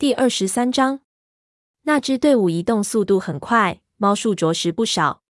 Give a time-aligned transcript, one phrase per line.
[0.00, 1.00] 第二十三章，
[1.82, 5.22] 那支队伍移动速度很快，猫数着实不少。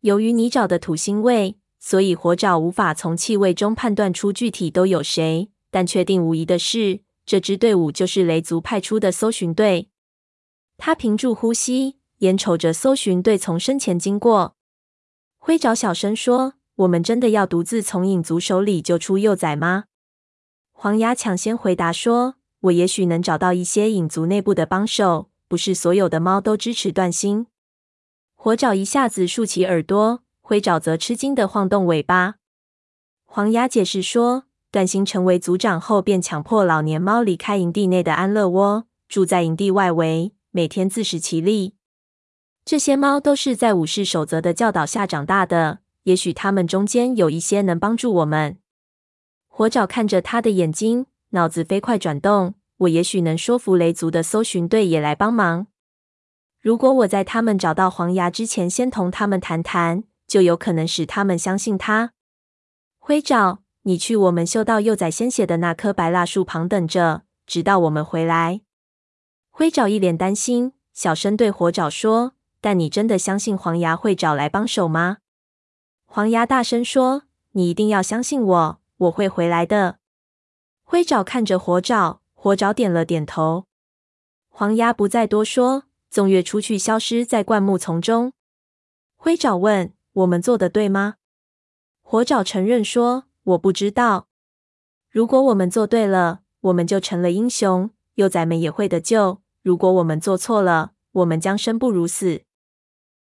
[0.00, 5.50] 由于泥沼的土腥味，所以火爪无法从气味中判断出具体都有谁。
[5.70, 9.90] 但确定无疑的是，这支队伍就是雷族派出的搜寻队。
[10.78, 14.56] 他屏住呼吸，眼瞅着搜寻队从身前经过。
[15.36, 19.84] 灰爪小声说：“我们真的要独自从影族手里救出幼崽吗？”
[20.72, 27.46] 黄牙抢先回答说：“我也许能找到一些影族内部的帮手，不是所有的猫都支持断心。”
[28.34, 32.34] 火爪一下子竖起耳朵，灰爪则吃惊地晃动尾巴。
[33.24, 34.44] 黄牙解释说。
[34.72, 41.74] 段星成为族长后，便强迫老年猫离开营地内的安乐窝，住在营地外围，每天自食其力。
[42.64, 48.56] 这些猫都是在武士守则的教导下长大的，也许他们中间有一些能帮助我们。
[49.46, 52.54] 火爪看着他的眼睛，脑子飞快转动。
[52.82, 55.66] 我也许能说服雷族的搜寻队也来帮忙。
[56.60, 62.12] 如果我在他们找到黄牙之前，先同他们谈谈，就有可能使他们相信他。
[62.98, 63.60] 灰爪。
[63.84, 68.60] 你去我们嗅到幼崽鲜血的那棵白蜡树旁等着，直到我们回来。
[69.50, 75.16] 灰爪一脸担心，小声对火爪说：“但你真的相信黄牙会找来帮手吗？”
[76.06, 77.24] 黄牙大声说
[77.58, 79.98] ：“你一定要相信我，我会回来的。”
[80.86, 83.66] 灰爪看着火爪，火爪点了点头。
[84.48, 88.32] 黄鸭不再多说，纵跃出去，消失在灌木丛中。
[89.14, 91.18] 灰爪问：“我们做的对吗？”
[92.02, 93.26] 火爪承认说。
[93.44, 94.26] 我不知道。
[95.08, 102.42] 如果我们做对了，我们就成了英雄，幼崽们也会得救；如果我们做错了，我们将生不如死。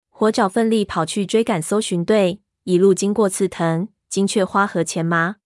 [0.08, 5.36] 火爪奋力跑去追赶搜寻队，一路经过刺藤、金雀花和前麻。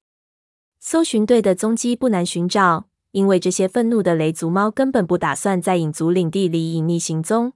[0.78, 7.52] 搜寻队的踪迹不难寻找，因为这些愤怒的雷族猫根本不打算在影族领地里隐匿行踪。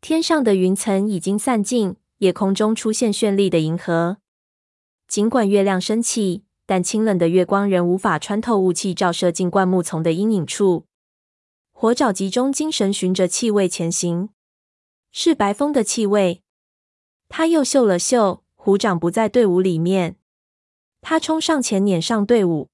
[0.00, 4.16] 天上的云层已经散尽，夜空中出现绚丽的银河。
[5.06, 10.86] 尽管月亮升起，但清冷的月光仍无法穿透雾气，照射进灌木丛的阴影处。
[11.72, 14.30] 火爪集中精神，循着气味前行，
[15.10, 16.42] 是白风的气味。
[17.28, 20.16] 他又嗅了嗅，虎掌不在队伍里面。
[21.02, 22.70] 他冲上前，撵上队伍。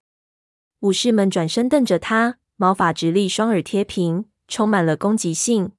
[0.81, 5.73] 武士们转身瞪着他，毛发直立，双耳贴平，充满了攻击性。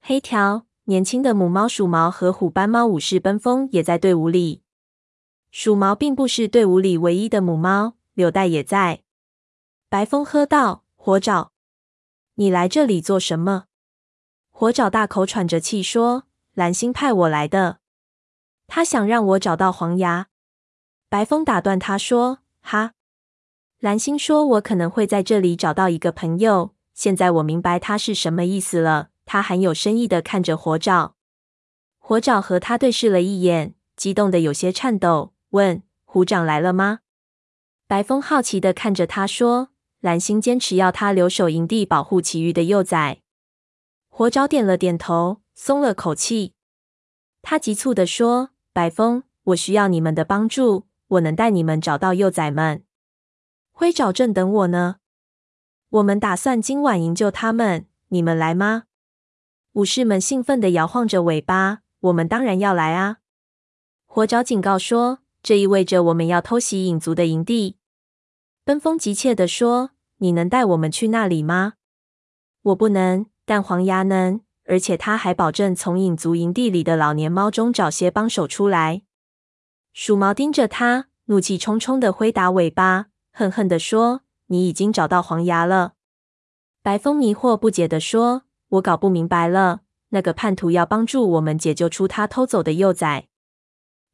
[0.00, 4.62] 黑条、年轻的母猫鼠毛和虎斑猫武士奔风也在队伍里。
[5.50, 9.02] 鼠毛并不是队伍里唯一的母猫，柳带也在。
[9.88, 11.50] 白风喝道：“火爪，
[12.34, 13.64] 你来这里做什么？”
[14.50, 17.78] 火爪大口喘着气说：“蓝星派我来的，
[18.68, 20.28] 他想让我找到黄牙。”
[21.10, 22.93] 白风打断他说：“哈！”
[23.80, 26.74] 蓝星说：“我可能会在这里找到一个朋友。
[26.94, 31.14] 现在我明白他是什么意思了。”他很有深意的看着火爪，
[31.98, 35.32] 火爪和他对视了一眼，激动的有些颤抖。
[35.52, 36.98] 问虎掌来了吗？
[37.86, 39.70] 白风好奇的看着他说
[40.00, 43.22] ：“蓝星坚持要他留守营地，保护其余的幼崽。”
[44.10, 46.52] 火爪点了点头，松了口气。
[47.40, 52.84] 他急促地说：“白风，我需要你们的帮助，我能带你们找到幼崽们。
[53.74, 54.96] 灰爪正等我呢。
[55.90, 58.84] 我们打算今晚营救他们，你们来吗？”
[59.74, 63.18] 武士们兴奋地摇晃着尾巴：“我们当然要来啊！”
[64.06, 65.18] 火爪警告说。
[65.44, 67.76] 这意味着我们要偷袭影族的营地。
[68.64, 71.74] 奔风急切地说：“你能带我们去那里吗？”
[72.64, 79.02] 我不能，但黄牙能，而且他还保证从影族营地里的老年猫中找些帮手出来。
[79.92, 85.94] 鼠毛盯着他，怒气冲冲地挥打尾巴，恨恨地说：“你已经找到黄牙了。”
[86.82, 88.42] 白风迷惑不解地说
[88.78, 89.80] ：“我搞不明白了，
[90.10, 93.26] 那个叛徒要帮助我们解救出他偷走的幼崽。”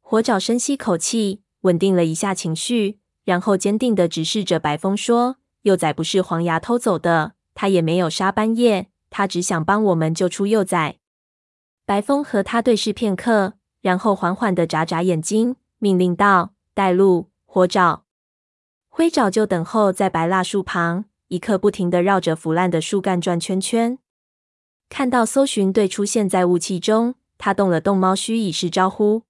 [0.01, 10.97] 火爪深吸口气，稳定了一下情绪，然后坚定地直视着白风说：“幼崽不是黄牙偷走的，他也没有杀斑叶，他只想帮我们救出幼崽。”
[11.85, 18.05] 白风和他对视片刻，然后缓缓地眨眨眼睛，命令道：“带路，火爪。”
[18.93, 23.97] 灰爪就等候在白蜡树旁，一刻不停地绕着腐烂的树干转圈圈。
[24.89, 29.23] 看到搜寻队出现在雾气中，他动了动猫须以示招呼。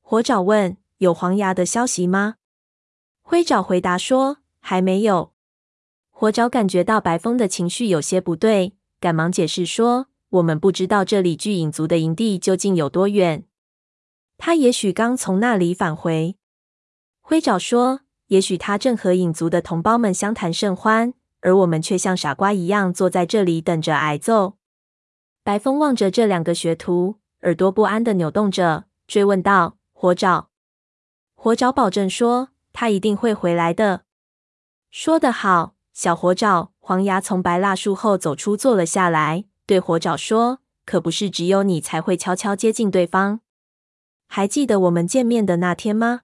[0.00, 2.34] 火爪问：“有黄牙的消息吗？”
[3.22, 5.32] 灰爪回答说：“还没有。”
[6.10, 13.46] 火爪感觉到白风的情绪有些不对，赶忙解释说：“我们不知道这里距影族的营地究竟有多远，
[14.36, 16.36] 他也许刚从那里返回。”
[17.22, 18.00] 灰爪说
[18.32, 24.54] ：“也许他正和影族的同胞们相谈甚欢，而我们却像傻瓜一样坐在这里等着挨揍。
[25.44, 30.48] 白风望着这两个学徒，耳朵不安地扭动着，追问道：“火爪，
[31.34, 34.04] 火爪保证说，他一定会回来的。”
[34.90, 36.70] 说得好，小火爪。
[36.78, 43.40] 黄牙从白蜡树后走出，坐了下来，对火爪说：“可不是只有你才会悄悄接近对方。
[44.26, 46.22] 还记得我们见面的那天吗？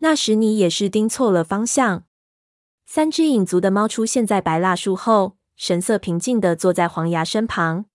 [0.00, 2.04] 那时你也是盯错了方向。”
[2.84, 7.86] 三只影族的猫出现在白蜡树后，神色平静地坐在黄牙身旁。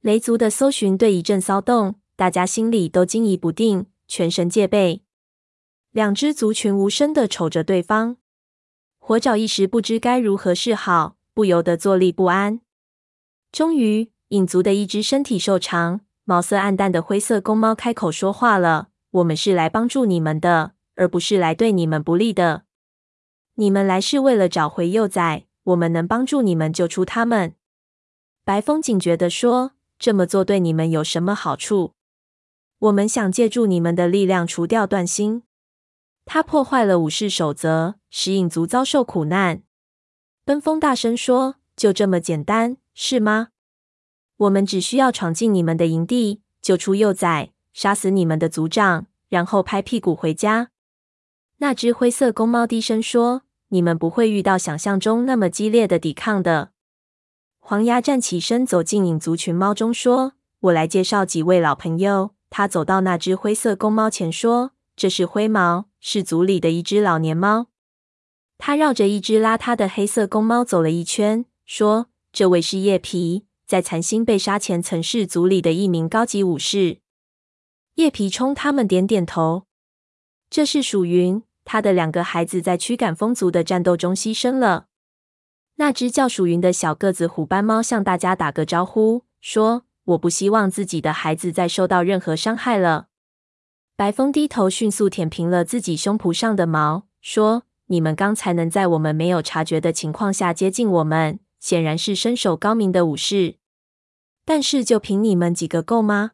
[0.00, 5.02] 雷族的搜寻队一阵骚动，大家心里都惊疑不定，全神戒备。
[5.90, 8.16] 两只族群无声地瞅着对方。
[8.98, 12.60] 火爪一时不知该如何是好，不由得坐立不安。
[13.50, 22.64] 终于，影族的一只身体瘦长、毛色暗淡的灰色公猫开口说话了：“我们是来帮助你们的，而不是来对你们不利的。
[23.54, 27.54] 你们来是为了找回幼崽，我们能帮助你们救出他们。”
[28.44, 29.72] 白风警觉地说。
[29.98, 31.94] 这么做对你们有什么好处？
[32.80, 35.44] 我们想借助你们的力量除掉断心。
[36.26, 39.62] 他破坏了武士守则，使影族遭受苦难。
[40.44, 43.48] 奔风大声说：“就这么简单，是吗？
[44.36, 50.72] 我们只需要闯进你们的营地，救出幼崽，杀死你们的族长，然后拍屁股回家。”
[51.58, 56.72] 那只灰色公猫低声说：“你们不会遇到想象中那么激烈的抵抗的。”
[57.58, 67.66] 黄鸭站起身，走进影族群猫中，说：“我来介绍几位老朋友。”他走到那只灰色公猫前，说：“这是灰毛，是族里的一只老年猫。”
[68.58, 77.00] 他绕着一只邋遢的黑色公猫走了一圈，说：“这位是叶皮，在残星被杀前曾是族里的一名高级武士。”
[77.96, 79.64] 叶皮冲他们点点头。
[80.48, 84.86] 这是鼠云，他的两个孩子在驱赶风族的战斗中牺牲了。
[85.74, 93.08] 那只叫鼠云的小个子虎斑猫向大家打个招呼，说：“我不希望自己的孩子再受到任何伤害了。”
[93.96, 103.56] 白风低头迅速舔平了自己胸脯上的毛，说：“你们刚才能在我们没有察觉的情况下接近我们，显然是身手高明的武士。
[104.44, 106.32] 但是，就凭你们几个够吗？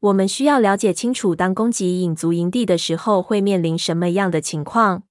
[0.00, 5.02] 我们需要了解清楚，当攻击影族营地的时候会面临什么样的情况。”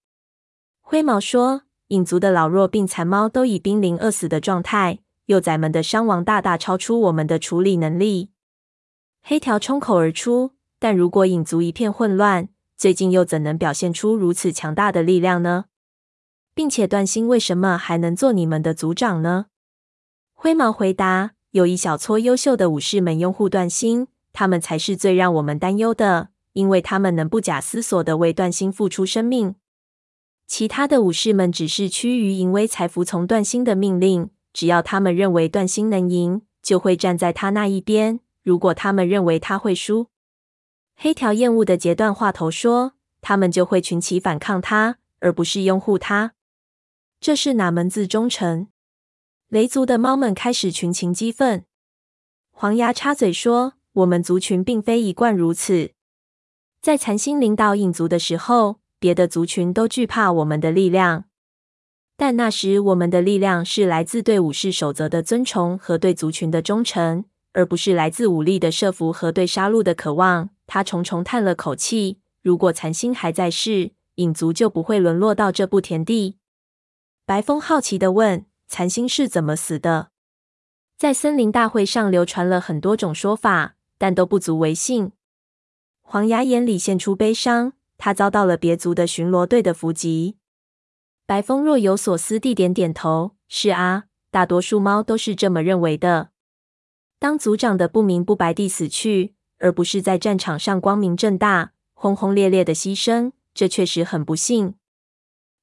[0.82, 1.64] 灰毛说。
[1.90, 8.32] 影族的老弱病残猫都已濒临饿死的状态，幼崽们的伤亡大大超出我们的处理能力。
[9.22, 15.66] 黑条冲口而出：“但如果影族一片混乱，最近又怎能表现出如此强大的力量呢？
[16.56, 19.46] 并且断心为什么还能做你们的族长呢？”
[20.34, 29.56] 灰毛回答：“有一小撮优秀的武士们拥护断星，他们才是最让我们担忧的，因为他们能不假思索的为断星付出生命。”
[30.46, 34.30] 其他的武士们只是趋于淫威，才服从断星的命令。
[34.54, 40.08] 只要他们认为断星能赢，就会站在他那一边；如果他们认为他会输，
[40.96, 46.34] 黑条厌恶的截断话头说：“他们就会群起反抗他，而不是拥护他。”
[47.20, 48.68] 这是哪门子忠诚？
[49.50, 51.66] 雷族的猫们开始群情激愤。
[52.52, 55.92] 黄牙插嘴说：“我们族群并非一贯如此，
[56.82, 61.26] 在残星领导影族的时候。”别的族群都惧怕我们的力量，
[62.18, 70.50] 但那时我们的力量是来自对武士守则的尊崇和对族群的忠诚，而不是来自武力的慑服和对杀戮的渴望。
[70.66, 76.38] 他重重叹了口气：如果残星还在世，影族就不会沦落到这步田地。
[77.26, 80.08] 白风好奇地问：残星是怎么死的？
[80.98, 85.12] 在森林大会上流传了很多种说法，但都不足为信。
[86.02, 87.74] 黄牙眼里现出悲伤。
[87.98, 90.36] 他遭到了别族的巡逻队的伏击。
[91.26, 96.32] 白风若有所思地点点头：“是啊，大多数猫都是这么认为的。
[97.20, 104.76] 当族长的不明不白地死去，而不是在战场上光明正大、轰轰烈烈的牺牲，这确实很不幸。”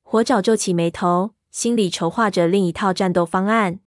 [0.02, 3.80] 火爪皱起眉头，心里筹划着另一套战斗方案。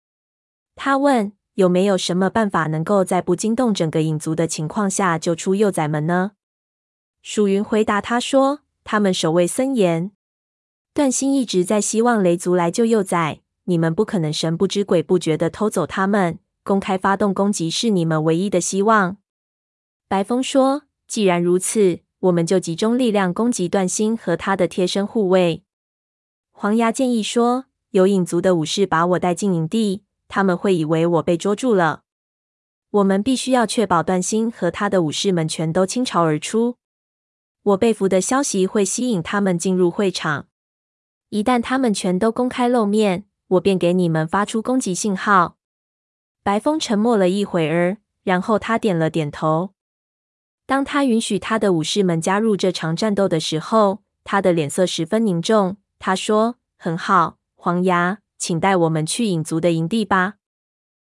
[0.76, 6.32] 他问：“有没有什么办法能够在不惊动整个影族的情况下救出幼崽们呢？”
[7.22, 10.12] 鼠云回答他说：“他们守卫森严，
[10.94, 13.42] 段心一直在希望雷族来救幼崽。
[13.66, 16.40] 你们不可能神不知鬼不觉地偷走他们。
[16.64, 19.18] 公开发动攻击是你们唯一的希望。”
[20.10, 25.64] 白风说：“既然如此，我们就集中力量攻击段心和他的贴身护卫。”
[26.52, 30.04] 黄牙建议说：“有影族的武士把我带进营地，
[30.36, 32.02] 他们会以为我被捉住了。
[32.90, 36.78] 我们必须要确保段心和他的武士们全都倾巢而出。”
[37.62, 40.48] 我被俘的消息会吸引他们进入会场。
[41.30, 45.58] 一旦他们全都公开露面，我便给你们发出攻击信号。”
[46.42, 49.76] 白风沉默了一会儿，然后他点了点头。
[50.66, 55.78] 当他允许他的武士们加入这场战斗的时候，他的脸色十分凝重。
[56.00, 60.34] 他说：“很好，黄牙，请带我们去影族的营地吧。”